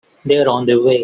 They're 0.25 0.47
on 0.49 0.65
their 0.65 0.81
way. 0.81 0.99